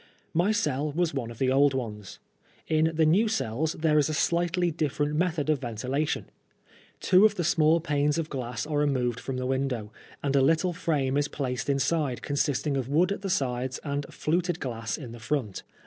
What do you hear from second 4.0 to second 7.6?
a slightly different method of ventilation. Two of the